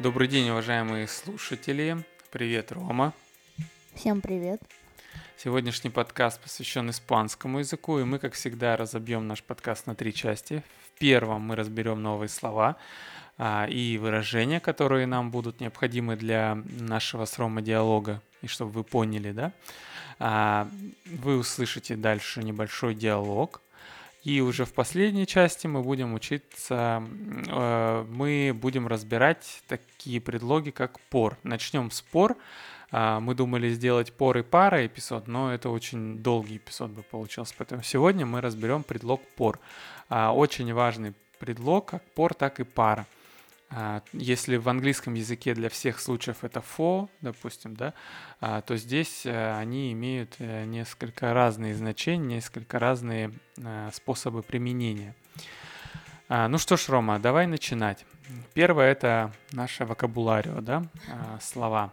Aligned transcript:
Добрый 0.00 0.28
день, 0.28 0.48
уважаемые 0.48 1.06
слушатели. 1.06 2.02
Привет, 2.30 2.72
Рома. 2.72 3.12
Всем 3.94 4.22
привет. 4.22 4.62
Сегодняшний 5.36 5.90
подкаст 5.90 6.40
посвящен 6.40 6.88
испанскому 6.88 7.58
языку, 7.58 7.98
и 7.98 8.04
мы, 8.04 8.18
как 8.18 8.32
всегда, 8.32 8.78
разобьем 8.78 9.28
наш 9.28 9.42
подкаст 9.42 9.86
на 9.86 9.94
три 9.94 10.14
части. 10.14 10.62
В 10.86 10.98
первом 10.98 11.42
мы 11.42 11.54
разберем 11.54 12.02
новые 12.02 12.30
слова 12.30 12.78
а, 13.36 13.66
и 13.68 13.98
выражения, 13.98 14.58
которые 14.58 15.06
нам 15.06 15.30
будут 15.30 15.60
необходимы 15.60 16.16
для 16.16 16.54
нашего 16.78 17.26
с 17.26 17.38
Ромой 17.38 17.62
диалога, 17.62 18.22
и 18.40 18.46
чтобы 18.46 18.70
вы 18.70 18.84
поняли, 18.84 19.32
да. 19.32 19.52
А, 20.18 20.66
вы 21.04 21.36
услышите 21.36 21.94
дальше 21.94 22.42
небольшой 22.42 22.94
диалог, 22.94 23.60
и 24.22 24.40
уже 24.40 24.64
в 24.64 24.72
последней 24.74 25.26
части 25.26 25.66
мы 25.66 25.82
будем 25.82 26.12
учиться, 26.14 27.02
э, 27.48 28.04
мы 28.10 28.52
будем 28.54 28.86
разбирать 28.86 29.62
такие 29.66 30.20
предлоги, 30.20 30.70
как 30.70 31.00
пор. 31.00 31.38
Начнем 31.42 31.90
с 31.90 32.02
пор. 32.02 32.36
А, 32.92 33.20
мы 33.20 33.34
думали 33.34 33.70
сделать 33.70 34.12
пор 34.12 34.38
и 34.38 34.42
пара 34.42 34.84
эпизод, 34.86 35.28
но 35.28 35.54
это 35.54 35.70
очень 35.70 36.18
долгий 36.18 36.56
эпизод 36.56 36.90
бы 36.90 37.02
получился. 37.02 37.54
Поэтому 37.56 37.82
сегодня 37.82 38.26
мы 38.26 38.40
разберем 38.40 38.82
предлог 38.82 39.20
пор. 39.36 39.60
А, 40.08 40.34
очень 40.34 40.72
важный 40.74 41.14
предлог, 41.38 41.86
как 41.86 42.02
пор, 42.12 42.34
так 42.34 42.60
и 42.60 42.64
пара. 42.64 43.06
А, 43.72 44.02
если 44.12 44.56
в 44.56 44.68
английском 44.68 45.14
языке 45.14 45.54
для 45.54 45.68
всех 45.68 46.00
случаев 46.00 46.42
это 46.42 46.60
for, 46.60 47.08
допустим, 47.20 47.76
да, 47.76 47.94
а, 48.40 48.62
то 48.62 48.76
здесь 48.76 49.24
э, 49.24 49.56
они 49.56 49.92
имеют 49.92 50.36
э, 50.40 50.64
несколько 50.64 51.32
разные 51.32 51.76
значения, 51.76 52.36
несколько 52.36 52.80
разные 52.80 53.32
э, 53.56 53.90
способы 53.92 54.42
применения. 54.42 55.14
А, 56.28 56.48
ну 56.48 56.58
что 56.58 56.76
ж, 56.76 56.88
Рома, 56.88 57.20
давай 57.20 57.46
начинать. 57.46 58.04
Первое 58.54 58.90
это 58.90 59.32
наше 59.52 59.84
вокабуларио, 59.84 60.60
да, 60.60 60.84
слова. 61.40 61.92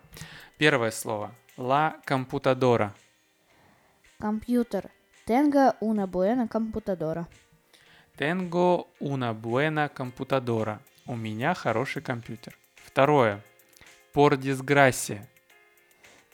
Первое 0.57 0.91
слово. 0.91 1.31
La 1.57 1.99
computadora. 2.05 2.93
Компьютер. 4.19 4.91
Tengo 5.25 5.73
una 5.81 6.05
buena 6.05 6.47
computadora. 6.47 7.27
Tengo 8.15 8.89
una 8.99 9.33
buena 9.33 9.89
computadora. 9.89 10.79
У 11.07 11.15
меня 11.15 11.53
хороший 11.53 12.01
компьютер. 12.01 12.57
Второе. 12.75 13.41
Por 14.13 14.37
desgracia. 14.37 15.25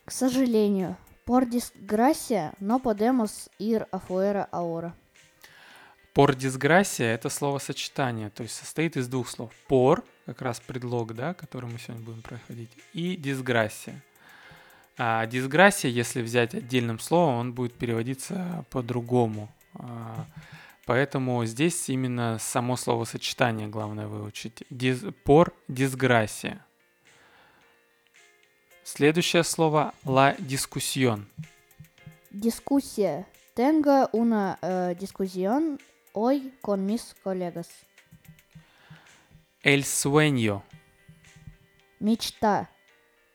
К 0.05 0.11
сожалению. 0.11 0.97
Por 1.25 1.47
desgracia 1.47 2.53
no 2.59 2.79
podemos 2.79 3.49
ir 3.59 3.87
afuera 3.91 4.47
ahora. 4.51 4.93
Por 6.13 6.35
desgracia– 6.35 7.05
это 7.13 7.29
словосочетание, 7.29 8.29
то 8.29 8.43
есть 8.43 8.55
состоит 8.55 8.97
из 8.97 9.07
двух 9.07 9.29
слов. 9.29 9.51
Por– 9.67 10.03
как 10.25 10.41
раз 10.41 10.59
предлог, 10.59 11.13
да, 11.13 11.33
который 11.33 11.69
мы 11.69 11.79
сегодня 11.79 12.05
будем 12.05 12.21
проходить, 12.21 12.69
и 12.93 13.15
desgracia. 13.15 14.01
А 14.97 15.25
disgracia, 15.25 15.89
если 15.89 16.21
взять 16.21 16.53
отдельным 16.53 16.99
словом, 16.99 17.35
он 17.35 17.53
будет 17.53 17.73
переводиться 17.73 18.65
по-другому. 18.69 19.49
А, 20.85 20.87
Поэтому 20.87 21.45
здесь 21.45 21.89
именно 21.89 22.37
само 22.39 22.75
словосочетание 22.75 23.67
главное 23.67 24.07
выучить. 24.07 24.63
Диз, 24.69 25.03
por 25.25 25.53
disgracia. 25.67 26.65
Следующее 28.83 29.43
слово 29.43 29.93
la 30.05 30.35
discusión. 30.37 31.27
Дискуссия. 32.31 33.25
Tengo 33.55 34.09
una 34.11 34.57
uh, 34.61 34.95
discusión 34.99 35.79
hoy 36.13 36.53
con 36.61 36.85
mis 36.85 37.15
colegas. 37.23 37.69
El 39.61 39.85
sueño. 39.85 40.63
Мечта. 41.99 42.69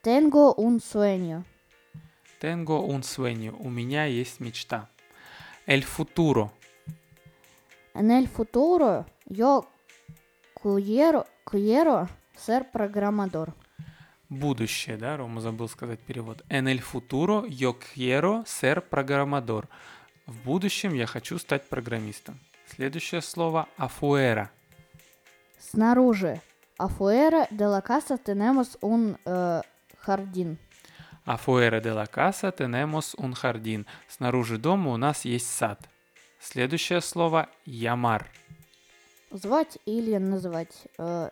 Tengo 0.02 0.54
un 0.54 0.80
sueño. 0.80 1.44
Tengo 2.40 2.82
un 2.82 3.02
sueño. 3.02 3.56
У 3.58 3.70
меня 3.70 4.04
есть 4.04 4.40
мечта. 4.40 4.90
El 5.66 5.84
futuro. 5.84 6.52
En 7.98 8.12
el 8.12 8.28
futuro 8.28 9.06
yo 9.26 9.66
quiero, 10.54 11.26
quiero 11.44 12.08
ser 12.36 12.70
programador. 12.70 13.52
Будущее, 14.28 14.96
да, 14.96 15.16
Рома 15.16 15.40
забыл 15.40 15.68
сказать 15.68 15.98
перевод. 15.98 16.44
En 16.48 16.68
el 16.68 16.80
futuro 16.80 17.44
yo 17.46 17.76
quiero 17.80 18.44
ser 18.46 18.88
programador. 18.88 19.68
В 20.26 20.44
будущем 20.44 20.94
я 20.94 21.06
хочу 21.06 21.38
стать 21.38 21.68
программистом. 21.68 22.38
Следующее 22.68 23.20
слово 23.20 23.66
afuera. 23.76 24.50
Снаружи. 25.58 26.40
Afuera 26.78 27.48
de 27.50 27.66
la 27.66 27.82
casa 27.82 28.16
tenemos 28.16 28.78
un 28.80 29.18
uh, 29.24 29.60
jardín. 29.98 30.60
Afuera 31.24 31.80
de 31.80 31.92
la 31.92 32.06
casa 32.06 32.52
tenemos 32.52 33.14
un 33.14 33.34
jardín. 33.34 33.86
Снаружи 34.06 34.56
дома 34.56 34.92
у 34.92 34.96
нас 34.96 35.24
есть 35.24 35.50
сад. 35.50 35.88
Следующее 36.40 37.00
слово 37.00 37.48
«ямар». 37.64 38.30
Звать 39.30 39.78
или 39.84 40.16
называть? 40.16 40.86
Э, 40.98 41.30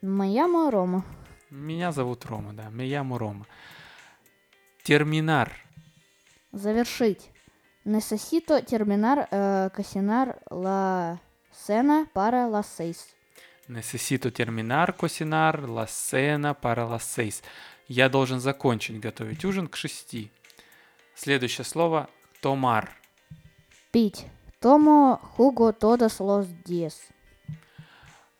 Моя 0.00 0.46
Рома. 0.70 1.04
Меня 1.50 1.90
зовут 1.90 2.24
Рома, 2.26 2.52
да. 2.52 2.68
Мияму 2.70 3.18
Рома. 3.18 3.46
Терминар. 4.84 5.52
Завершить. 6.52 7.30
Necesito 7.84 8.62
terminar 8.62 9.28
uh, 9.30 9.70
cocinar 9.74 10.38
la 10.50 11.20
cena 11.50 12.06
para 12.12 12.46
las 12.48 12.66
seis. 12.66 13.14
Necesito 13.66 14.30
terminar 14.30 14.94
cocinar 14.94 15.68
la 15.68 15.86
cena 15.86 16.54
para 16.54 16.86
las 16.86 17.04
seis. 17.04 17.42
Я 17.88 18.08
должен 18.08 18.40
закончить 18.40 19.00
готовить 19.00 19.44
ужин 19.44 19.66
к 19.66 19.76
шести. 19.76 20.30
Следующее 21.14 21.64
слово 21.64 22.08
«томар». 22.40 22.97
Пить. 23.90 24.26
Jugo 24.60 25.72
todos 25.72 26.20
los 26.20 26.46
días. 26.64 27.00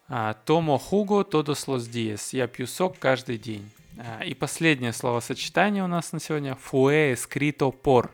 А, 0.08 0.34
Tomo 0.44 0.78
jugo 0.78 1.24
todos 1.24 1.66
los 1.68 1.90
días. 1.90 2.34
Я 2.34 2.46
пью 2.48 2.66
сок 2.66 2.98
каждый 2.98 3.38
день. 3.38 3.70
А, 3.98 4.24
и 4.24 4.34
последнее 4.34 4.92
словосочетание 4.92 5.82
у 5.82 5.86
нас 5.86 6.12
на 6.12 6.20
сегодня. 6.20 6.54
Fue 6.54 7.12
escrito 7.12 7.72
por. 7.72 8.10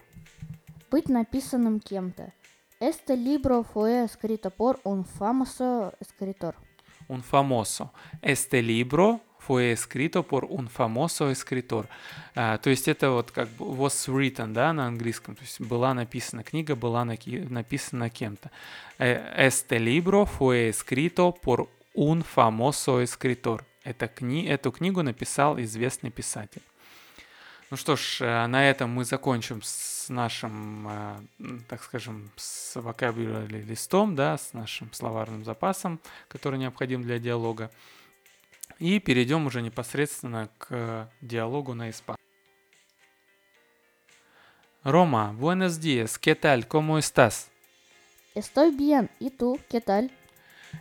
Быть 0.90 1.08
написанным 1.08 1.80
кем-то. 1.80 2.32
Este 2.78 3.16
libro 3.16 3.64
fue 3.64 4.04
escrito 4.04 4.50
por 4.50 4.78
un 4.84 5.04
famoso 5.04 5.92
escritor. 6.00 6.54
Un 7.08 7.22
famoso. 7.22 7.92
Este 8.22 8.62
libro 8.62 9.20
fue 9.46 9.72
escrito 9.72 10.22
por 10.22 10.44
un 10.44 10.68
famoso 10.68 11.30
escritor. 11.30 11.86
А, 12.34 12.58
то 12.58 12.70
есть 12.70 12.88
это 12.88 13.10
вот 13.10 13.30
как 13.30 13.48
бы 13.50 13.66
was 13.66 14.08
written, 14.08 14.52
да, 14.52 14.72
на 14.72 14.86
английском. 14.86 15.36
То 15.36 15.42
есть 15.42 15.60
была 15.60 15.94
написана 15.94 16.42
книга, 16.42 16.74
была 16.74 17.04
написана 17.04 18.10
кем-то. 18.10 18.50
Este 18.98 19.78
libro 19.78 20.24
fue 20.26 20.68
escrito 20.68 21.32
por 21.32 21.68
un 21.94 22.24
famoso 22.24 23.02
escritor. 23.02 23.62
Это 23.84 24.08
кни 24.08 24.46
эту 24.46 24.72
книгу 24.72 25.02
написал 25.02 25.60
известный 25.60 26.10
писатель. 26.10 26.62
Ну 27.70 27.76
что 27.76 27.96
ж, 27.96 28.18
э, 28.20 28.46
на 28.46 28.70
этом 28.70 28.90
мы 28.90 29.04
закончим 29.04 29.60
с 29.62 30.08
нашим, 30.08 30.86
э, 30.88 31.16
так 31.68 31.82
скажем, 31.82 32.30
с 32.36 32.76
vocabulary 32.76 33.62
листом, 33.62 34.14
да, 34.14 34.38
с 34.38 34.52
нашим 34.52 34.92
словарным 34.92 35.44
запасом, 35.44 35.98
который 36.28 36.58
необходим 36.58 37.02
для 37.02 37.18
диалога. 37.18 37.70
И 38.78 38.98
перейдем 38.98 39.46
уже 39.46 39.62
непосредственно 39.62 40.48
к 40.58 41.08
диалогу 41.20 41.74
на 41.74 41.90
испанском. 41.90 42.24
Рома, 44.82 45.32
buenos 45.32 45.80
días, 45.80 46.18
¿qué 46.18 46.34
tal? 46.34 46.68
¿Cómo 46.68 46.98
estás? 46.98 47.48
Estoy 48.34 48.70
bien, 48.70 49.08
¿y 49.18 49.30
tú? 49.30 49.58
¿Qué 49.70 49.80
tal? 49.80 50.10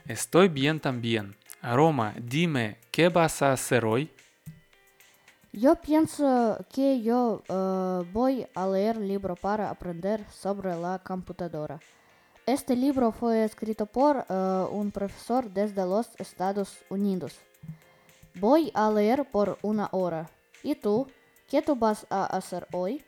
Estoy 0.08 0.50
bien 0.50 0.82
también. 0.82 1.38
Roma, 1.62 2.14
dime, 2.18 2.80
¿qué 2.92 3.08
vas 3.08 3.42
a 3.42 3.54
hacer 3.54 3.86
hoy? 3.86 4.12
Yo 5.54 5.76
pienso 5.76 6.58
que 6.74 7.02
yo 7.02 7.44
uh, 7.48 8.04
voy 8.12 8.46
a 8.56 8.68
leer 8.68 8.98
libro 8.98 9.36
para 9.36 9.70
aprender 9.70 10.26
sobre 10.32 10.76
la 10.76 11.00
computadora. 11.00 11.80
Este 12.46 12.76
libro 12.76 13.14
fue 13.14 13.46
escrito 13.46 13.86
por 13.86 14.26
uh, 14.28 14.68
un 14.70 14.92
profesor 14.92 15.50
desde 15.50 15.86
los 15.86 16.10
Estados 16.20 16.84
Unidos. 16.90 17.40
Voy 18.36 18.72
a 18.74 18.90
leer 18.90 19.26
por 19.26 19.58
una 19.62 19.90
hora. 19.92 20.30
¿Y 20.64 20.76
tú? 20.76 21.08
¿Qué 21.50 21.62
tú 21.62 21.76
vas 21.76 22.08
a 22.10 22.26
hacer 22.26 22.68
hoy? 22.72 23.04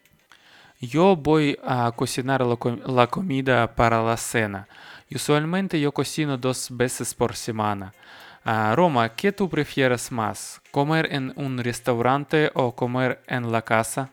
Yo 0.79 1.15
voy 1.15 1.57
a 1.63 1.91
cocinar 1.95 2.45
la, 2.45 2.55
com 2.57 2.79
la 2.85 3.07
comida 3.07 3.73
para 3.73 4.03
la 4.03 4.17
cena. 4.17 4.67
Usualmente 5.13 5.79
yo 5.79 5.91
cocino 5.91 6.37
dos 6.37 6.67
veces 6.69 7.13
por 7.13 7.35
semana. 7.35 7.93
Uh, 8.45 8.75
Roma, 8.75 9.09
¿qué 9.09 9.31
tú 9.31 9.49
prefieres 9.49 10.11
más? 10.11 10.61
¿Comer 10.69 11.11
en 11.11 11.33
un 11.35 11.57
restaurante 11.57 12.51
o 12.53 12.75
comer 12.75 13.19
en 13.27 13.51
la 13.51 13.63
casa? 13.63 14.11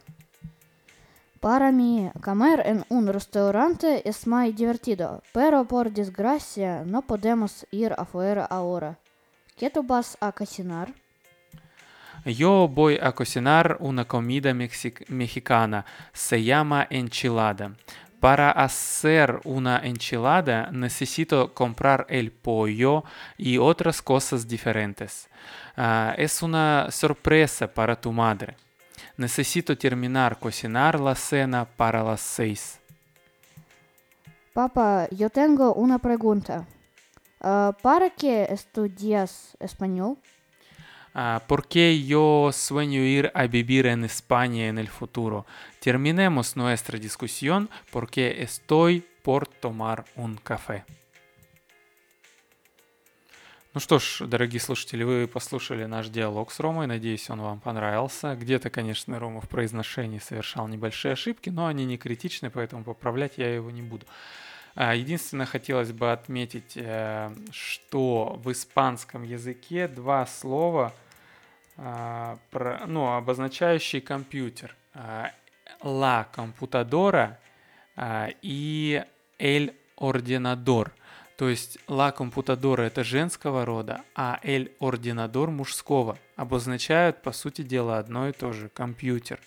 Para 1.41 1.73
mí, 1.73 2.09
comer 2.23 2.63
en 2.65 2.85
un 2.89 3.09
restaurante 3.09 4.09
es 4.09 4.27
muy 4.27 4.53
divertido, 4.53 5.23
pero 5.33 5.65
por 5.65 5.91
desgracia 5.91 6.85
no 6.87 7.03
podemos 7.03 7.67
ir 7.73 7.93
afuera 7.99 8.45
ahora. 8.47 8.97
¿Qué 9.57 9.69
tú 9.69 9.83
vas 9.83 10.17
a 10.21 10.33
cocinar? 10.33 10.95
Yo 12.25 12.69
voy 12.69 12.99
a 13.03 13.13
cocinar 13.13 13.77
una 13.81 14.05
comida 14.05 14.53
mexi- 14.53 15.09
mexicana. 15.09 15.85
Se 16.13 16.43
llama 16.43 16.87
enchilada. 16.91 17.73
Para 18.21 18.53
hacer 18.53 19.41
una 19.45 19.79
enchilada 19.79 20.71
necesito 20.71 21.53
comprar 21.53 22.07
el 22.09 22.31
pollo 22.31 23.03
y 23.37 23.59
otras 23.59 24.01
cosas 24.01 24.47
diferentes. 24.47 25.29
Ah, 25.77 26.15
es 26.17 26.41
una 26.43 26.89
sorpresa 26.93 27.67
para 27.67 28.01
tu 28.01 28.13
madre. 28.13 28.55
Necesito 29.17 29.77
terminar 29.77 30.39
cocinar 30.39 31.01
la 31.01 31.17
cena 31.17 31.65
para 31.65 32.05
las 32.05 32.21
seis. 32.21 32.79
Papá, 34.53 35.09
yo 35.11 35.29
tengo 35.31 35.75
una 35.75 35.99
pregunta. 35.99 36.65
Ah, 37.41 37.77
¿Para 37.83 38.11
qué 38.11 38.47
estudias 38.49 39.57
español? 39.59 40.17
Ah, 41.15 41.43
¿Por 41.47 41.69
qué 41.69 42.03
yo 42.05 42.51
sueño 42.53 43.01
ir 43.03 43.31
a 43.35 43.47
vivir 43.47 43.87
en 43.87 44.05
España 44.05 44.69
en 44.69 44.79
el 44.79 44.89
futuro? 44.89 45.45
Terminemos 45.79 46.57
nuestra 46.57 46.99
discusión 46.99 47.69
porque 47.91 48.43
estoy 48.43 49.05
por 49.23 49.47
tomar 49.47 50.05
un 50.17 50.37
café. 50.37 50.85
Ну 53.75 53.81
что 53.81 53.99
ж, 53.99 54.27
дорогие 54.27 54.61
слушатели, 54.61 55.03
вы 55.03 55.27
послушали 55.27 55.87
наш 55.87 56.09
диалог 56.09 56.53
с 56.53 56.61
Ромой. 56.61 56.87
Надеюсь, 56.87 57.31
он 57.31 57.41
вам 57.41 57.59
понравился. 57.59 58.35
Где-то, 58.35 58.69
конечно, 58.69 59.19
Рома 59.19 59.41
в 59.41 59.49
произношении 59.49 60.19
совершал 60.19 60.69
небольшие 60.69 61.13
ошибки, 61.13 61.49
но 61.49 61.67
они 61.67 61.87
не 61.87 61.97
критичны, 61.97 62.51
поэтому 62.51 62.85
поправлять 62.85 63.39
я 63.39 63.55
его 63.55 63.71
не 63.71 63.81
буду. 63.81 64.05
А, 64.75 64.95
Единственное, 64.95 65.47
хотелось 65.47 65.93
бы 65.93 66.13
отметить, 66.13 66.73
э, 66.77 67.35
что 67.51 68.41
в 68.43 68.51
испанском 68.53 69.23
языке 69.23 69.89
два 69.89 70.27
слова, 70.27 70.95
а, 71.77 72.39
ну, 72.87 73.15
обозначающие 73.15 74.01
компьютер. 74.01 74.75
А, 74.95 75.31
La 75.83 76.29
computadora 76.33 77.39
и 78.41 79.05
el 79.39 79.75
ordenador. 79.97 80.93
То 81.37 81.49
есть 81.49 81.79
la 81.89 82.15
computadora 82.17 82.83
это 82.83 83.03
женского 83.03 83.65
рода, 83.65 84.05
а 84.15 84.39
el 84.45 84.71
ordenador 84.79 85.51
мужского. 85.51 86.19
Обозначают, 86.37 87.21
по 87.23 87.33
сути 87.33 87.63
дела, 87.63 87.99
одно 87.99 88.29
и 88.29 88.33
то 88.33 88.53
же– 88.53 88.69
компьютер. 88.75 89.41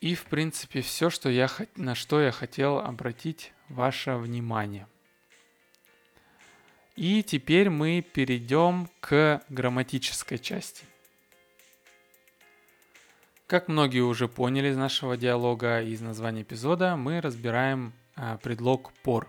И, 0.00 0.14
в 0.14 0.26
принципе, 0.26 0.80
все, 0.80 1.10
что 1.10 1.28
я, 1.28 1.48
на 1.74 1.94
что 1.94 2.20
я 2.20 2.30
хотел 2.30 2.78
обратить 2.78 3.52
ваше 3.68 4.14
внимание. 4.14 4.86
И 6.94 7.22
теперь 7.22 7.70
мы 7.70 8.02
перейдем 8.02 8.88
к 9.00 9.42
грамматической 9.48 10.38
части. 10.38 10.84
Как 13.46 13.68
многие 13.68 14.00
уже 14.00 14.28
поняли 14.28 14.68
из 14.68 14.76
нашего 14.76 15.16
диалога 15.16 15.80
и 15.80 15.92
из 15.92 16.00
названия 16.00 16.42
эпизода, 16.42 16.96
мы 16.96 17.20
разбираем 17.20 17.92
а, 18.14 18.36
предлог 18.36 18.92
пор. 19.02 19.28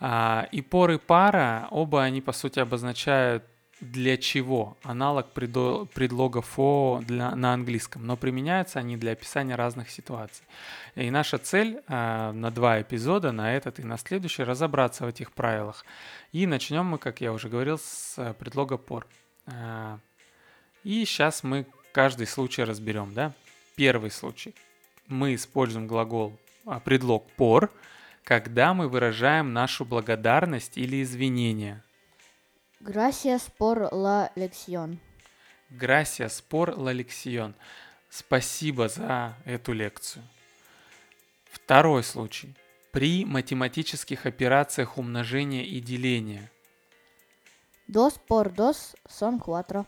А, 0.00 0.48
и 0.52 0.62
пор 0.62 0.92
и 0.92 0.98
пара, 0.98 1.68
оба 1.70 2.02
они 2.02 2.20
по 2.20 2.32
сути 2.32 2.60
обозначают 2.60 3.44
для 3.80 4.16
чего, 4.16 4.76
аналог 4.82 5.26
предо- 5.34 5.86
предлога 5.86 6.40
for 6.40 7.04
для, 7.04 7.34
на 7.34 7.52
английском, 7.52 8.06
но 8.06 8.16
применяются 8.16 8.78
они 8.78 8.96
для 8.96 9.12
описания 9.12 9.54
разных 9.54 9.90
ситуаций. 9.90 10.46
И 10.94 11.10
наша 11.10 11.38
цель 11.38 11.82
а, 11.86 12.32
на 12.32 12.50
два 12.50 12.80
эпизода, 12.80 13.32
на 13.32 13.54
этот 13.54 13.78
и 13.78 13.82
на 13.82 13.98
следующий, 13.98 14.44
разобраться 14.44 15.04
в 15.04 15.08
этих 15.08 15.30
правилах. 15.32 15.84
И 16.32 16.46
начнем 16.46 16.86
мы, 16.86 16.98
как 16.98 17.20
я 17.20 17.32
уже 17.32 17.48
говорил, 17.48 17.78
с 17.78 18.14
а, 18.16 18.32
предлога 18.32 18.78
пор. 18.78 19.06
А, 19.46 19.98
И 20.84 21.04
сейчас 21.04 21.42
мы 21.42 21.66
каждый 21.92 22.26
случай 22.26 22.64
разберем, 22.64 23.12
да? 23.12 23.32
Первый 23.74 24.10
случай. 24.10 24.54
Мы 25.06 25.34
используем 25.34 25.86
глагол, 25.86 26.38
а, 26.64 26.80
предлог 26.80 27.26
por, 27.36 27.68
когда 28.24 28.72
мы 28.72 28.88
выражаем 28.88 29.52
нашу 29.52 29.84
благодарность 29.84 30.78
или 30.78 31.02
извинение. 31.02 31.82
Gracias 32.86 33.50
por 33.50 33.92
la 33.92 34.30
lección. 34.36 35.00
Gracias 35.70 36.40
por 36.40 36.78
la 36.78 36.92
lección. 36.92 37.56
Спасибо 38.08 38.88
за 38.88 39.36
эту 39.44 39.72
лекцию. 39.72 40.22
Второй 41.50 42.04
случай. 42.04 42.54
При 42.92 43.24
математических 43.24 44.24
операциях 44.24 44.98
умножения 44.98 45.64
и 45.64 45.80
деления. 45.80 46.48
Dos 47.88 48.18
por 48.18 48.52
dos 48.52 48.94
son 49.08 49.40
cuatro. 49.40 49.84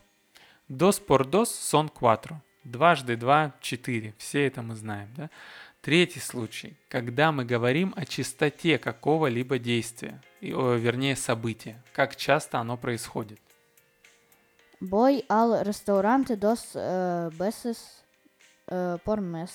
Dos 0.68 0.98
por 0.98 1.24
dos 1.24 1.50
son 1.50 1.88
cuatro. 1.88 2.40
Дважды 2.64 3.14
два– 3.14 3.54
четыре. 3.60 4.12
Все 4.18 4.44
это 4.44 4.60
мы 4.62 4.74
знаем, 4.74 5.14
да? 5.16 5.30
Третий 5.80 6.20
случай. 6.20 6.76
Когда 6.88 7.30
мы 7.32 7.44
говорим 7.44 7.94
о 7.96 8.04
чистоте 8.04 8.78
какого-либо 8.78 9.58
действия, 9.58 10.20
и, 10.40 10.50
вернее 10.50 11.16
события. 11.16 11.82
Как 11.92 12.16
часто 12.16 12.58
оно 12.58 12.76
происходит. 12.76 13.40
Voy 14.80 15.24
al 15.28 15.64
restaurante 15.64 16.36
dos 16.36 16.70
eh, 16.74 17.30
veces 17.32 18.04
eh, 18.68 18.96
por 19.04 19.20
mes. 19.20 19.50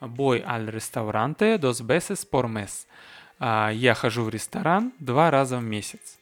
Voy 0.00 0.42
al 0.46 0.68
restaurante 0.68 1.58
dos 1.58 1.80
veces 1.80 2.24
por 2.24 2.48
mes. 2.48 2.86
А, 3.38 3.70
Я 3.70 3.94
хожу 3.94 4.22
в 4.22 4.28
ресторан 4.28 4.92
два 5.00 5.30
раза 5.30 5.58
в 5.58 5.64
месяц. 5.64 6.18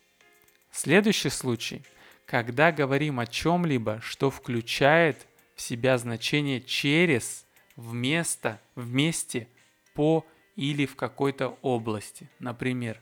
Следующий 0.70 1.28
случай. 1.28 1.82
Когда 2.24 2.72
говорим 2.72 3.20
о 3.20 3.26
чем-либо, 3.26 4.00
что 4.02 4.30
включает 4.30 5.26
в 5.54 5.60
себя 5.60 5.98
значение 5.98 6.62
через, 6.62 7.44
вместо, 7.80 8.60
вместе, 8.74 9.48
по 9.94 10.24
или 10.56 10.86
в 10.86 10.96
какой-то 10.96 11.58
области. 11.62 12.28
Например, 12.38 13.00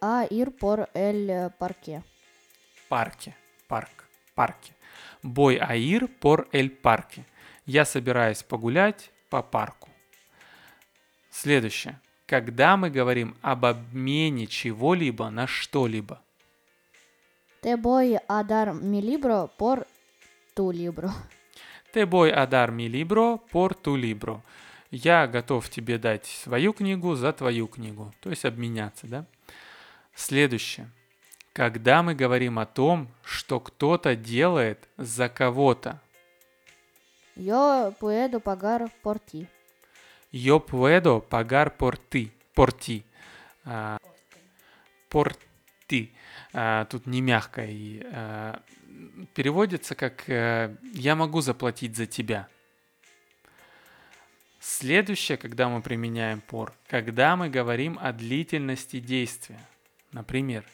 a 0.00 0.26
ir 0.30 0.50
por 0.56 0.88
el 0.94 1.30
eh, 1.30 1.50
parque. 1.58 2.02
парке, 2.88 3.34
парк, 3.68 4.08
парке. 4.34 4.72
Voy 5.22 5.58
a 5.58 5.76
ir 5.76 6.08
por 6.20 6.48
el 6.52 6.70
parque. 6.70 7.24
Я 7.66 7.84
собираюсь 7.84 8.42
погулять 8.42 9.10
по 9.28 9.42
парку. 9.42 9.88
Следующее. 11.30 12.00
Когда 12.26 12.76
мы 12.76 12.90
говорим 12.90 13.36
об 13.42 13.66
обмене 13.66 14.46
чего-либо 14.46 15.30
на 15.30 15.46
что-либо. 15.46 16.20
Te 17.62 17.76
voy 17.76 18.16
a 18.28 18.42
dar 18.44 18.74
mi 18.74 19.00
libro 19.02 19.50
por 19.58 19.86
tu 20.54 20.70
libro. 20.72 21.10
A 21.96 22.46
dar 22.46 22.72
mi 22.72 22.88
libro 22.88 23.42
por 23.50 23.74
tu 23.74 23.96
libro. 23.96 24.42
Я 24.90 25.26
готов 25.26 25.68
тебе 25.70 25.98
дать 25.98 26.26
свою 26.26 26.74
книгу 26.74 27.14
за 27.14 27.32
твою 27.32 27.66
книгу. 27.66 28.12
То 28.20 28.28
есть 28.30 28.44
обменяться, 28.44 29.06
да? 29.06 29.24
Следующее. 30.14 30.90
Когда 31.54 32.02
мы 32.02 32.14
говорим 32.14 32.58
о 32.58 32.66
том, 32.66 33.08
что 33.24 33.60
кто-то 33.60 34.14
делает 34.14 34.88
за 34.98 35.30
кого-то. 35.30 35.98
Yo 37.34 37.94
puedo 37.98 38.40
pagar 38.40 38.90
por 39.02 39.18
ti. 39.18 39.46
Yo 40.32 40.60
puedo 40.60 41.20
pagar 41.20 41.76
por 41.76 41.96
ti. 41.96 42.30
Por 42.54 42.72
ti. 42.74 43.04
А, 43.64 43.98
por 45.08 45.34
ti. 45.86 46.12
А, 46.52 46.84
тут 46.86 47.06
не 47.06 47.22
мягко. 47.22 47.66
Переводится 49.34 49.94
как 49.94 50.28
э, 50.28 50.76
«я 50.94 51.14
могу 51.16 51.40
заплатить 51.40 51.96
за 51.96 52.06
тебя». 52.06 52.48
Следующее, 54.60 55.38
когда 55.38 55.68
мы 55.68 55.80
применяем 55.80 56.40
por, 56.40 56.72
когда 56.88 57.36
мы 57.36 57.48
говорим 57.48 57.98
о 58.00 58.12
длительности 58.12 58.98
действия. 58.98 59.60
Например, 60.12 60.64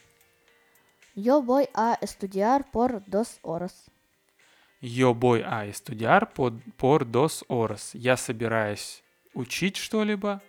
Yo 1.14 1.42
voy 1.42 1.68
a 1.74 1.98
estudiar 2.00 2.70
por 2.70 3.02
dos 3.06 3.38
horas. 3.42 3.90
Yo 4.80 5.14
voy 5.14 5.42
a 5.44 5.66
estudiar 5.66 6.32
por, 6.32 6.58
por 6.78 7.04
dos 7.04 7.44
horas. 7.48 7.90
Я 7.92 8.16
собираюсь 8.16 9.02
учить 9.34 9.76
что-либо 9.76 10.40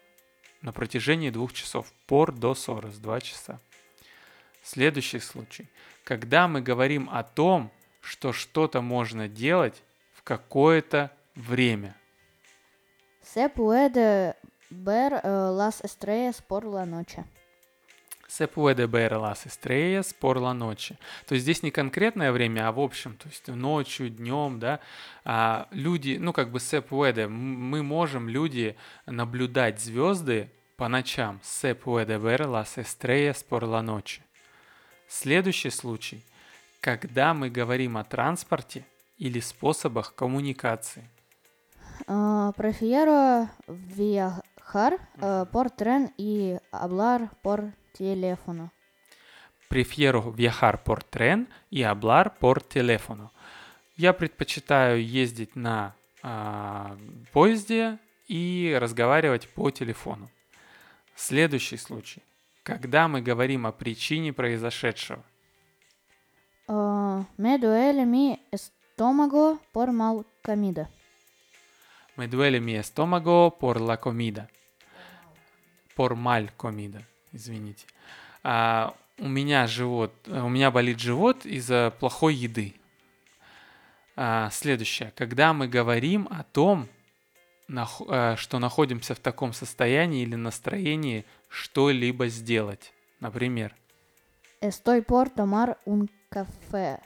на 0.61 0.71
протяжении 0.71 1.29
двух 1.29 1.51
часов. 1.51 1.91
Por 2.07 2.31
dos 2.31 2.69
horas, 2.69 2.99
два 2.99 3.19
часа. 3.19 3.59
Следующий 4.63 5.19
случай. 5.19 5.67
Когда 6.05 6.47
мы 6.47 6.61
говорим 6.61 7.09
о 7.11 7.23
том, 7.23 7.69
что 8.01 8.31
что-то 8.31 8.81
можно 8.81 9.27
делать 9.27 9.83
в 10.13 10.23
какое-то 10.23 11.11
время. 11.35 11.95
Se 13.21 13.49
puede 13.49 14.35
ver 14.69 15.21
eh, 15.23 15.51
las 15.51 15.81
estrellas 15.81 16.41
por 16.41 16.65
la 16.65 16.85
noche. 16.85 17.25
Se 18.27 18.47
puede 18.47 18.87
ver 18.87 19.11
las 19.11 19.45
estrellas 19.45 20.13
por 20.13 20.37
la 20.37 20.53
noche. 20.53 20.97
То 21.27 21.35
есть 21.35 21.43
здесь 21.43 21.61
не 21.61 21.71
конкретное 21.71 22.31
время, 22.31 22.67
а 22.67 22.71
в 22.71 22.79
общем, 22.79 23.15
то 23.15 23.27
есть 23.27 23.47
ночью, 23.47 24.09
днем, 24.09 24.59
да. 24.59 24.79
А 25.23 25.67
люди, 25.71 26.17
ну 26.19 26.33
как 26.33 26.51
бы 26.51 26.59
se 26.59 26.81
puede, 26.81 27.27
мы 27.27 27.83
можем, 27.83 28.27
люди, 28.29 28.75
наблюдать 29.05 29.79
звезды 29.79 30.49
по 30.77 30.87
ночам. 30.87 31.39
Se 31.43 31.75
puede 31.75 32.17
ver 32.17 32.47
las 32.47 32.77
estrellas 32.77 33.43
por 33.43 33.63
la 33.63 33.81
noche. 33.81 34.21
Следующий 35.21 35.71
случай. 35.71 36.23
когда 36.83 37.33
мы 37.33 37.49
говорим 37.49 37.95
о 37.95 38.03
транспорте 38.03 38.85
или 39.17 39.39
способах 39.39 40.13
коммуникации. 40.15 41.09
Prefiero 42.57 43.47
viajar 43.67 44.99
por 45.53 45.71
tren 45.71 46.13
y 46.17 46.57
hablar 46.71 47.31
por 47.41 47.71
teléfono. 47.93 48.73
Prefiero 49.69 50.33
viajar 50.33 50.83
por 50.83 51.05
tren 51.05 51.47
y 51.69 51.83
hablar 51.83 52.37
por 52.37 52.61
teléfono. 52.61 53.31
Я 53.95 54.11
предпочитаю 54.11 55.01
ездить 55.01 55.55
на 55.55 55.95
а, 56.21 56.97
поезде 57.31 57.97
и 58.27 58.75
разговаривать 58.77 59.47
по 59.47 59.69
телефону. 59.71 60.29
Следующий 61.15 61.77
случай. 61.77 62.21
Когда 62.63 63.07
мы 63.07 63.21
говорим 63.21 63.67
о 63.67 63.71
причине 63.71 64.31
произошедшего. 64.33 65.23
Uh, 66.65 67.25
me 67.37 67.57
duele 67.57 68.05
mi 68.05 68.39
estómago 68.51 69.59
por 69.73 69.91
mal 69.91 70.25
comida. 70.41 70.89
Me 72.15 72.27
duele 72.27 72.61
mi 72.61 72.75
estómago 72.75 73.57
por 73.59 73.81
la 73.81 73.97
comida. 73.97 74.47
Por 75.93 76.15
mal 76.15 76.51
comida, 76.55 77.05
извините. 77.33 77.85
А, 78.43 78.95
у 79.17 79.27
меня 79.27 79.67
живот, 79.67 80.13
у 80.27 80.49
меня 80.49 80.71
болит 80.71 80.99
живот 80.99 81.45
из-за 81.45 81.93
плохой 81.99 82.35
еды. 82.35 82.75
А, 84.15 84.49
следующее. 84.51 85.11
Когда 85.15 85.53
мы 85.53 85.67
говорим 85.67 86.27
о 86.31 86.43
том, 86.43 86.87
что 87.67 88.59
находимся 88.59 89.15
в 89.15 89.19
таком 89.19 89.53
состоянии 89.53 90.23
или 90.23 90.35
настроении 90.35 91.25
что-либо 91.49 92.27
сделать. 92.27 92.93
Например. 93.19 93.75
Estoy 94.61 95.01
por 95.01 95.29
tomar 95.29 95.77
un 95.85 96.09
café. 96.29 96.99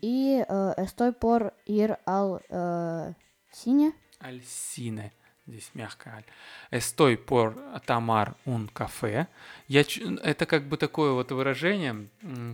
Y 0.00 0.42
uh, 0.48 0.72
estoy 0.76 1.12
por 1.12 1.54
ir 1.66 1.98
al 2.04 2.42
uh, 2.48 3.14
cine. 3.52 3.92
Al 4.20 4.40
cine. 4.42 5.12
Здесь 5.52 5.70
мягко 5.74 6.14
аль. 6.16 6.24
Estoy 6.70 7.18
por 7.18 7.54
tomar 7.84 8.34
un 8.46 8.70
café. 8.72 9.26
Я, 9.68 9.82
это 10.22 10.46
как 10.46 10.64
бы 10.64 10.78
такое 10.78 11.12
вот 11.12 11.30
выражение, 11.30 12.08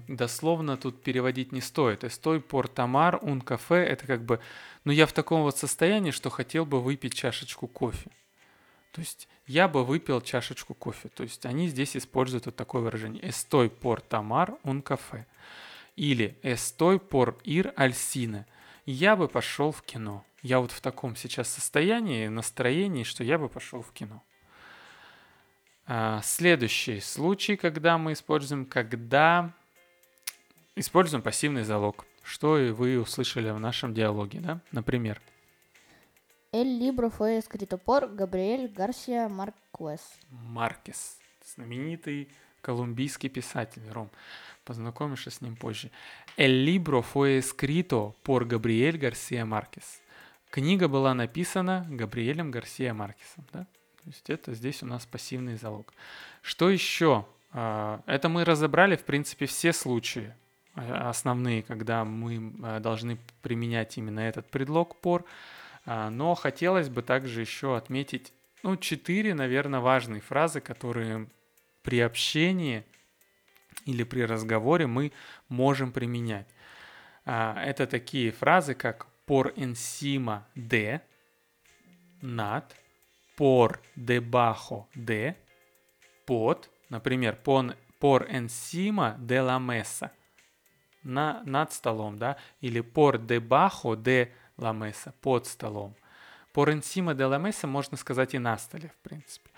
дословно 0.08 0.76
тут 0.76 1.00
переводить 1.00 1.52
не 1.52 1.60
стоит. 1.60 2.02
Estoy 2.02 2.42
por 2.42 2.68
tomar 2.68 3.22
un 3.22 3.40
café. 3.40 3.84
Это 3.84 4.04
как 4.04 4.22
бы, 4.22 4.40
ну 4.84 4.90
я 4.90 5.06
в 5.06 5.12
таком 5.12 5.42
вот 5.42 5.56
состоянии, 5.56 6.10
что 6.10 6.28
хотел 6.28 6.66
бы 6.66 6.82
выпить 6.82 7.14
чашечку 7.14 7.68
кофе. 7.68 8.10
То 8.90 9.00
есть 9.00 9.28
я 9.46 9.68
бы 9.68 9.84
выпил 9.84 10.20
чашечку 10.20 10.74
кофе. 10.74 11.08
То 11.08 11.22
есть 11.22 11.46
они 11.46 11.68
здесь 11.68 11.96
используют 11.96 12.46
вот 12.46 12.56
такое 12.56 12.82
выражение. 12.82 13.22
Estoy 13.22 13.70
por 13.70 14.02
tomar 14.08 14.58
un 14.64 14.82
café. 14.82 15.24
Или 15.94 16.36
por 16.42 17.36
ir 17.44 17.72
al 17.76 17.92
cine. 17.92 18.44
Я 18.86 19.14
бы 19.14 19.28
пошел 19.28 19.70
в 19.70 19.82
кино. 19.82 20.24
Я 20.42 20.60
вот 20.60 20.70
в 20.70 20.80
таком 20.80 21.16
сейчас 21.16 21.48
состоянии, 21.48 22.28
настроении, 22.28 23.02
что 23.02 23.24
я 23.24 23.38
бы 23.38 23.48
пошел 23.48 23.82
в 23.82 23.92
кино. 23.92 24.22
А, 25.86 26.20
следующий 26.22 27.00
случай, 27.00 27.56
когда 27.56 27.98
мы 27.98 28.12
используем, 28.12 28.66
когда 28.66 29.52
используем 30.76 31.22
пассивный 31.22 31.64
залог, 31.64 32.04
что 32.22 32.58
и 32.58 32.70
вы 32.70 33.00
услышали 33.00 33.50
в 33.50 33.58
нашем 33.58 33.94
диалоге, 33.94 34.40
да? 34.40 34.60
Например. 34.70 35.20
El 36.52 36.78
libro 36.78 37.10
fue 37.10 37.36
escrito 37.36 37.76
por 37.78 38.14
Gabriel 38.14 38.72
García 38.72 39.28
Márquez. 39.28 40.00
Маркес, 40.30 41.18
знаменитый 41.44 42.30
колумбийский 42.62 43.28
писатель, 43.28 43.82
Ром. 43.90 44.10
Познакомишься 44.64 45.30
с 45.30 45.40
ним 45.40 45.56
позже. 45.56 45.90
El 46.36 46.64
libro 46.64 47.02
fue 47.02 47.38
escrito 47.38 48.14
por 48.22 48.46
Gabriel 48.46 48.98
García 48.98 49.44
Márquez. 49.44 50.02
Книга 50.50 50.88
была 50.88 51.12
написана 51.14 51.86
Габриэлем 51.90 52.50
Гарсия 52.50 52.94
Маркесом. 52.94 53.46
Да? 53.52 53.64
То 53.64 54.04
есть 54.06 54.30
это 54.30 54.54
здесь 54.54 54.82
у 54.82 54.86
нас 54.86 55.04
пассивный 55.04 55.56
залог. 55.56 55.92
Что 56.40 56.70
еще? 56.70 57.26
А, 57.52 58.02
это 58.06 58.28
мы 58.28 58.44
разобрали, 58.44 58.96
в 58.96 59.04
принципе, 59.04 59.46
все 59.46 59.72
случаи 59.72 60.34
а, 60.74 61.10
основные, 61.10 61.62
когда 61.62 62.04
мы 62.04 62.54
а, 62.62 62.80
должны 62.80 63.18
применять 63.42 63.98
именно 63.98 64.20
этот 64.20 64.50
предлог 64.50 64.96
пор. 64.96 65.24
Но 65.86 66.34
хотелось 66.34 66.90
бы 66.90 67.00
также 67.00 67.40
еще 67.40 67.74
отметить, 67.74 68.34
ну, 68.62 68.76
четыре, 68.76 69.32
наверное, 69.32 69.80
важные 69.80 70.20
фразы, 70.20 70.60
которые 70.60 71.28
при 71.82 72.00
общении 72.00 72.84
или 73.86 74.02
при 74.02 74.20
разговоре 74.20 74.86
мы 74.86 75.12
можем 75.48 75.92
применять. 75.92 76.46
Это 77.24 77.86
такие 77.86 78.32
фразы, 78.32 78.74
как 78.74 79.06
por 79.28 79.52
encima 79.56 80.48
de, 80.54 81.02
над, 82.22 82.74
por 83.36 83.82
debajo 83.94 84.88
de, 84.94 85.36
под, 86.24 86.70
например, 86.88 87.42
por, 87.42 87.76
por 87.98 88.26
encima 88.30 89.16
de 89.18 89.42
la 89.42 89.58
на, 91.04 91.42
над 91.44 91.72
столом, 91.72 92.16
да, 92.16 92.36
или 92.62 92.80
por 92.80 93.20
debajo 93.20 93.96
de 93.96 94.32
la 94.56 94.72
mesa, 94.72 95.12
под 95.20 95.46
столом. 95.46 95.94
Por 96.52 96.70
encima 96.70 97.14
de 97.14 97.26
la 97.28 97.38
mesa 97.38 97.66
можно 97.66 97.98
сказать 97.98 98.34
и 98.34 98.38
на 98.38 98.56
столе, 98.56 98.88
в 98.88 99.08
принципе. 99.08 99.50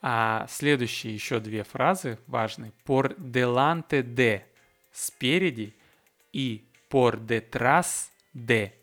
А 0.00 0.46
следующие 0.48 1.12
еще 1.12 1.40
две 1.40 1.64
фразы 1.64 2.18
важные. 2.28 2.72
Por 2.86 3.16
delante 3.18 4.02
de, 4.02 4.44
спереди, 4.92 5.74
и 6.32 6.64
por 6.88 7.20
detrás 7.20 8.12
de, 8.32 8.77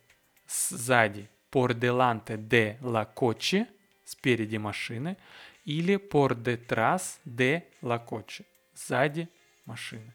сзади 0.55 1.27
por 1.49 1.73
delante 1.73 2.37
de 2.37 2.77
la 2.81 3.05
coche, 3.05 3.67
спереди 4.03 4.57
машины, 4.57 5.17
или 5.65 5.97
por 5.97 6.35
detrás 6.35 7.19
de 7.25 7.69
la 7.81 7.99
coche, 7.99 8.45
сзади 8.73 9.27
машины. 9.65 10.13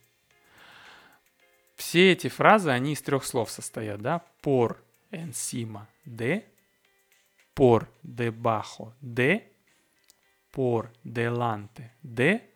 Все 1.76 2.12
эти 2.12 2.28
фразы, 2.28 2.70
они 2.70 2.92
из 2.92 3.00
трех 3.00 3.24
слов 3.24 3.50
состоят, 3.50 4.02
да? 4.02 4.18
Por 4.42 4.84
encima 5.10 5.88
de, 6.04 6.44
por 7.54 7.88
debajo 8.02 8.94
de, 9.00 9.50
por 10.50 10.92
delante 11.02 11.92
de, 12.02 12.50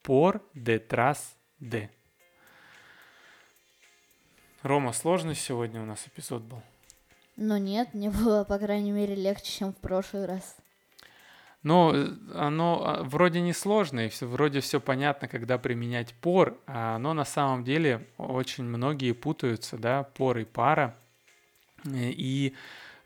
por 0.00 0.42
detrás 0.54 1.36
de. 1.58 1.90
Рома, 4.62 4.92
сложный 4.92 5.34
сегодня 5.34 5.82
у 5.82 5.84
нас 5.84 6.06
эпизод 6.06 6.42
был. 6.42 6.62
Но 7.36 7.58
нет, 7.58 7.94
не 7.94 8.10
было, 8.10 8.44
по 8.44 8.58
крайней 8.58 8.92
мере, 8.92 9.14
легче, 9.14 9.58
чем 9.58 9.72
в 9.72 9.76
прошлый 9.76 10.26
раз. 10.26 10.56
Ну, 11.62 11.94
оно 12.34 12.82
а, 12.84 13.02
вроде 13.04 13.40
не 13.40 13.52
сложное, 13.52 14.08
все, 14.08 14.26
вроде 14.26 14.60
все 14.60 14.80
понятно, 14.80 15.28
когда 15.28 15.58
применять 15.58 16.12
пор, 16.14 16.58
а 16.66 16.96
оно 16.96 17.14
на 17.14 17.24
самом 17.24 17.62
деле 17.62 18.08
очень 18.18 18.64
многие 18.64 19.12
путаются, 19.12 19.78
да, 19.78 20.02
пор 20.02 20.38
и 20.38 20.44
пара. 20.44 20.96
И 21.84 22.54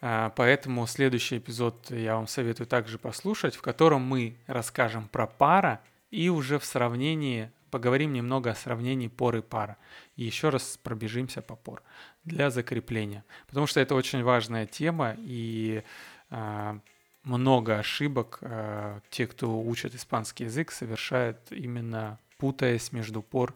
а, 0.01 0.31
поэтому 0.37 0.87
следующий 0.87 1.37
эпизод 1.37 1.91
я 1.91 2.17
вам 2.17 2.27
советую 2.27 2.67
также 2.67 2.99
послушать, 2.99 3.57
в 3.57 3.61
котором 3.61 4.03
мы 4.03 4.37
расскажем 4.47 5.09
про 5.09 5.27
пара 5.27 5.81
и 6.11 6.31
уже 6.31 6.59
в 6.59 6.65
сравнении 6.65 7.51
поговорим 7.71 8.13
немного 8.13 8.51
о 8.51 8.55
сравнении 8.55 9.09
пор 9.09 9.37
и 9.37 9.43
пара. 9.43 9.77
И 10.17 10.25
еще 10.25 10.49
раз 10.49 10.79
пробежимся 10.83 11.43
по 11.43 11.57
пор 11.57 11.83
для 12.25 12.51
закрепления. 12.51 13.25
Потому 13.47 13.67
что 13.67 13.81
это 13.81 13.95
очень 13.95 14.23
важная 14.23 14.67
тема, 14.67 15.15
и 15.19 15.83
э, 16.31 16.79
много 17.23 17.79
ошибок 17.79 18.39
э, 18.41 19.01
те, 19.11 19.27
кто 19.27 19.61
учат 19.61 19.95
испанский 19.95 20.45
язык, 20.45 20.71
совершают 20.71 21.39
именно 21.51 22.19
путаясь 22.39 22.93
между 22.93 23.23
пор 23.23 23.55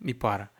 и 0.00 0.14
пара. 0.14 0.50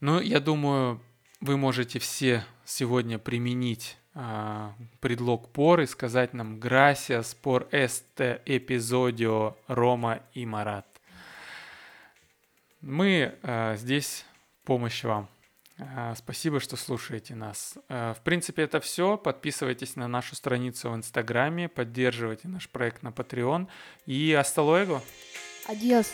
Но 0.00 0.20
я 0.20 0.40
думаю, 0.40 1.00
вы 1.40 1.56
можете 1.56 1.98
все 1.98 2.44
сегодня 2.64 3.18
применить 3.18 3.98
э, 4.14 4.70
предлог 5.00 5.50
пор 5.50 5.80
и 5.80 5.86
сказать 5.86 6.32
нам 6.32 6.58
«Gracias 6.58 7.36
por 7.40 7.68
este 7.70 8.40
episodio, 8.46 9.54
Рома 9.68 10.20
и 10.32 10.46
Марат». 10.46 10.93
Мы 12.86 13.34
э, 13.42 13.76
здесь 13.78 14.26
помощь 14.64 15.04
вам. 15.04 15.30
Э, 15.78 16.12
спасибо, 16.16 16.60
что 16.60 16.76
слушаете 16.76 17.34
нас. 17.34 17.78
Э, 17.88 18.12
в 18.12 18.22
принципе, 18.22 18.62
это 18.62 18.78
все. 18.80 19.16
Подписывайтесь 19.16 19.96
на 19.96 20.06
нашу 20.06 20.34
страницу 20.34 20.90
в 20.90 20.94
Инстаграме, 20.94 21.70
поддерживайте 21.70 22.46
наш 22.46 22.68
проект 22.68 23.02
на 23.02 23.08
Patreon. 23.08 23.68
И 24.04 24.32
hasta 24.32 24.62
luego. 24.62 25.00
Adiós. 25.66 26.08